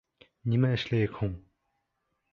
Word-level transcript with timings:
Нимә 0.53 0.71
эшләйек 0.79 1.21
һуң? 1.21 1.39